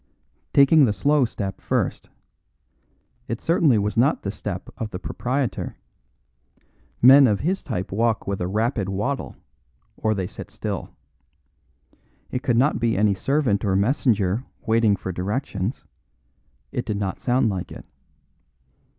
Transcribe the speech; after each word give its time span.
Taking 0.51 0.85
the 0.85 0.93
slow 0.93 1.25
step 1.25 1.61
first: 1.61 2.09
it 3.27 3.39
certainly 3.39 3.77
was 3.77 3.95
not 3.95 4.23
the 4.23 4.31
step 4.31 4.67
of 4.79 4.89
the 4.89 4.97
proprietor. 4.97 5.75
Men 7.03 7.27
of 7.27 7.41
his 7.41 7.61
type 7.61 7.91
walk 7.91 8.25
with 8.25 8.41
a 8.41 8.47
rapid 8.47 8.89
waddle, 8.89 9.35
or 9.95 10.15
they 10.15 10.25
sit 10.25 10.49
still. 10.49 10.89
It 12.31 12.41
could 12.41 12.57
not 12.57 12.79
be 12.79 12.97
any 12.97 13.13
servant 13.13 13.63
or 13.63 13.75
messenger 13.75 14.43
waiting 14.65 14.95
for 14.95 15.11
directions. 15.11 15.85
It 16.71 16.83
did 16.87 16.97
not 16.97 17.19
sound 17.19 17.49
like 17.49 17.71
it. 17.71 17.85